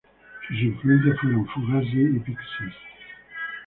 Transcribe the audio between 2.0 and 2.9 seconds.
y Pixies.